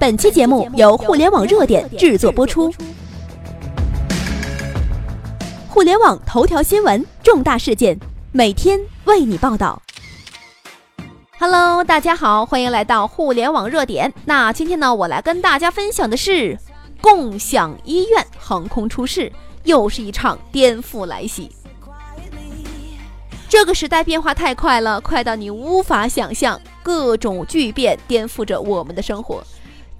[0.00, 2.72] 本期节目由互联网热点制作播出。
[5.68, 8.00] 互联网头条新闻，重大事件，
[8.32, 9.82] 每天为你报道。
[11.38, 14.10] Hello，大家好，欢迎来到互联网热点。
[14.24, 16.56] 那今天呢，我来跟大家分享的是
[17.02, 19.30] 共享医院横空出世，
[19.64, 21.54] 又是一场颠覆来袭。
[23.50, 29.44] 这个时代变化太快了，快到你无法想象，各种巨变颠覆着我们的生活。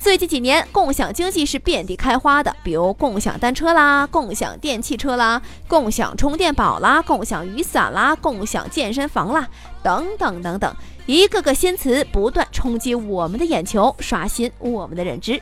[0.00, 9.46] 最近几年，共享经济是遍地开花的，比如共享单车啦、共享电汽车啦、共享充电宝啦、共享雨伞啦、共享健身房啦，
[9.82, 10.74] 等等等等，
[11.05, 15.38] 一个个新词不断冲击我们的眼球，刷新我们的认知。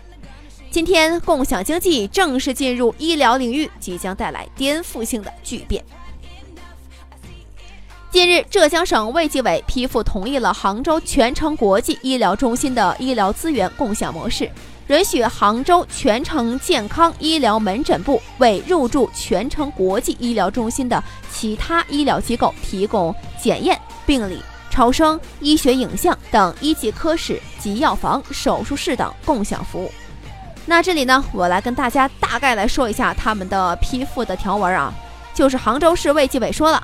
[0.72, 5.84] 今天，共享经济正式进入医疗领域，即将带来颠覆性的巨变。
[8.18, 14.50] 近日，浙江省卫计委批复同意了杭州全城国际医疗中心的医疗资源共享模式，
[14.88, 29.92] 允许杭州全城健康医疗门诊部为入驻全城国际医疗中心的其他医疗机构提供检验、病理、超声、医学影像等一级科室及药房、手术室等共享服务。
[30.66, 34.92] 那这里呢，我来跟大家大概来说一下他们的批复的条文啊，
[35.32, 36.82] 就是杭州市卫计委说了。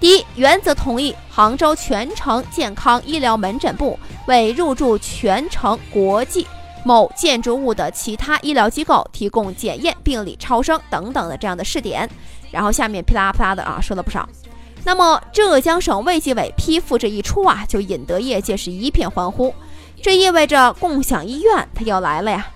[0.00, 6.46] 第一，原则同意杭州全城健康医疗门诊部为入驻全城国际
[6.84, 12.08] 某建筑物的其他医疗机构提供检验、病理、超声等等的这样的试点。
[12.52, 14.26] 然后下面噼啦啪啦的啊说了不少。
[14.84, 19.52] 那么浙江省卫计委批复这一出啊，就引得业界是一片欢呼。
[20.00, 22.46] 这意味着共享医院它要来了呀。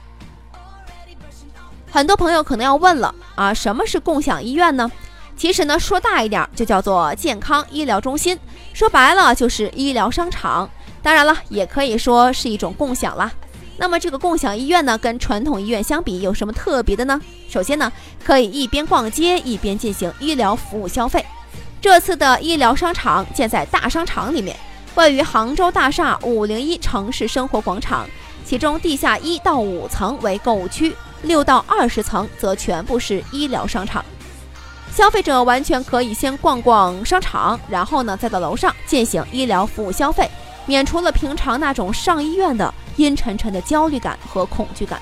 [1.90, 4.90] 很多朋友可能要问了啊，什么是共享医院呢？
[5.36, 8.38] 其实呢，说大一点就叫做健康医疗中心，
[8.72, 10.69] 说白了就是医疗商场。
[11.02, 13.33] 当然了，也可以说是一种共享啦。
[13.77, 17.20] 那么这个共享医院呢，跟传统医院相比有什么特别的呢？
[17.48, 17.91] 首先呢，
[18.25, 21.25] 可以一边逛街一边进行医疗服务消费。
[21.81, 24.56] 这次的医疗商场建在大商场里面，
[24.94, 28.06] 位于杭州大厦五零一城市生活广场，
[28.44, 34.04] 其中地下一到五层为购物区，六到二十层则全部是医疗商场。
[34.94, 40.30] 消费者完全可以先逛逛商场，然后呢再到楼上进行医疗服务消费，
[40.66, 45.00] 免除了平常那种上医院的阴沉沉的焦虑感和恐惧感。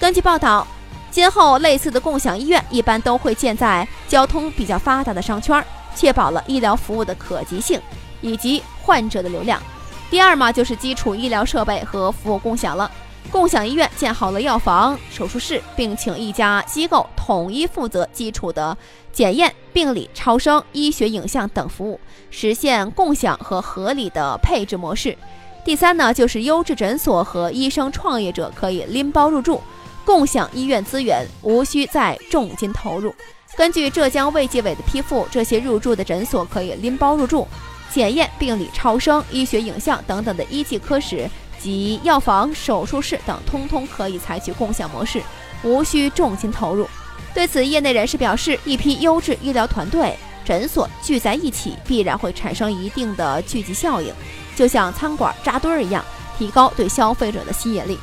[0.00, 0.66] 根据报道，
[1.12, 5.64] 今后类似的共享医院一般都会建在交通比较发达的商圈，
[5.94, 7.80] 确保了医疗服务的可及性
[8.20, 9.62] 以及患者的流量。
[10.10, 12.90] 第二嘛，就是基础医疗设备和服务共享了。
[13.30, 18.76] 共享医院建好了药房、手术室，并请一家机构统一负责基础的
[19.12, 22.00] 检验、病理、超声、医学影像等服务，
[22.30, 25.16] 实现共享和合理的配置模式。
[25.64, 29.60] 第三呢，就是优质诊所和医生创业者可以拎包入住，
[30.04, 33.14] 共享医院资源，无需再重金投入。
[33.56, 37.46] 根据浙江卫计委的批复，这些入驻的诊所可以拎包入住，
[37.92, 41.28] 检验、病理、超声、医学影像等等的一级科室。
[41.62, 45.20] 及药房、手术室等，通通可以采取共享模式，
[45.62, 46.88] 无需重金投入。
[47.34, 54.12] 对此，业内人士表示，一批优质医疗团队、诊所聚在一起，必然会产生一定的聚集效应，
[54.56, 56.04] 就像餐馆扎堆儿一样，
[56.36, 57.98] 提高对消费者的吸引力。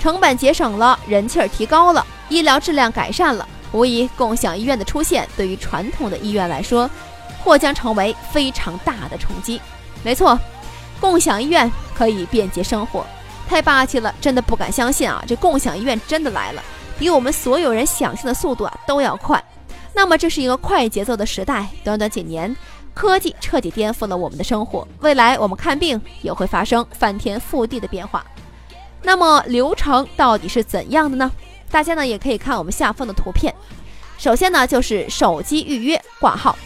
[0.00, 6.90] 成本节省了，人气儿提高了，医疗质量改善了，无疑，共享医院的出现对于传统的医院来说，
[7.44, 9.60] 或将成为非常大的冲击。
[10.02, 10.38] 没错。
[11.00, 13.04] 共享医院可以便捷生活，
[13.48, 15.22] 太霸气了，真的不敢相信啊！
[15.26, 16.62] 这共享医院真的来了，
[16.98, 19.42] 比我们所有人想象的速度啊都要快。
[19.92, 22.56] 那么这是一个快节奏的时代，短短几年，
[22.94, 24.86] 科技彻底颠覆了我们的生活。
[25.00, 28.24] 未来我们看病也会发生翻天覆地的变化。
[29.02, 31.30] 那么流程到底是怎样的呢？
[31.70, 33.54] 大家呢也可以看我们下方的图片。
[34.16, 36.56] 首先呢就是手机预约挂号。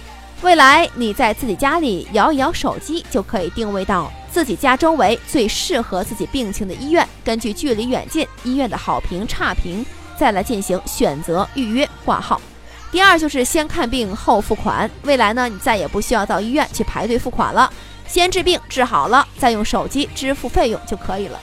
[0.43, 9.85] 未来你在自己家里摇一摇手机，就可以定位到自己家周围最适合自己病情的医院，根据距离远近、医院的好评差评，
[10.17, 12.41] 再来进行选择预约挂号。
[12.93, 17.71] 第二就是先看病后付款，未来呢你再也不需要到医院去排队付款了，
[18.07, 21.39] 先治病治好了，再用手机支付费用就可以了。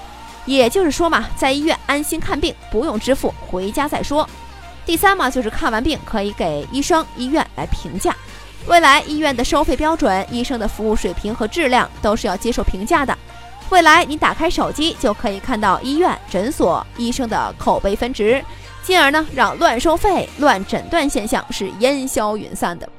[0.46, 4.28] 也就是说嘛，在医院安心看病，不用支付，回家再说。
[4.86, 8.16] 第三嘛，就是看完病可以给医生、医院来评价。
[8.68, 13.16] 未来医院的收费标准、医生的服务水平和质量都是要接受评价的。
[13.70, 18.44] 未来你打开手机就可以看到医院、诊所、医生的口碑分值，
[18.84, 22.90] 进而呢让乱收费、乱诊断现象是烟消云散的。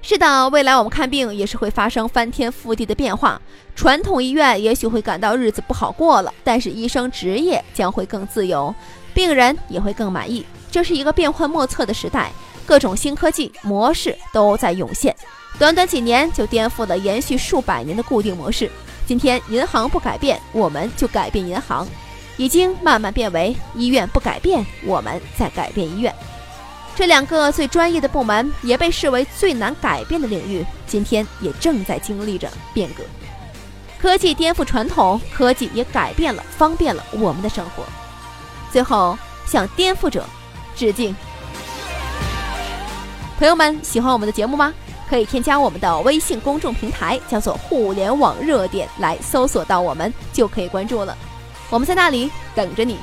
[0.00, 3.40] 是的，未来我们看病也是会发生翻天覆地的变化。
[3.74, 8.74] 传统医院也许会感到日子不好过了，但是医生职业将会更自由，
[9.12, 10.44] 病人也会更满意。
[10.70, 12.30] 这是一个变幻莫测的时代，
[12.68, 15.16] 各种新科技模式都在涌现，
[15.58, 18.70] 短短几年就颠覆了延续数百年的固定模式。
[19.06, 21.88] 今天银行不改变，我们就改变银行，
[22.36, 26.14] 已经慢慢变为医院不改变，我们在改变医院。
[26.94, 33.02] 这两个最专业的部门，也被视为最难改变的领域，今天也正在经历着变革。
[33.98, 37.82] 科技颠覆传统，科技也改变了、方便了我们的生活。
[38.70, 39.16] 最后，
[39.46, 40.26] 向颠覆者
[40.76, 41.16] 致敬。
[43.38, 44.74] 朋友们，喜欢我们的节目吗？
[45.08, 51.16] 可以添加我们的微信公众平台，叫做“互联网热点”，来搜索到我们就可以关注了。
[51.70, 52.98] 我们在那里等着你。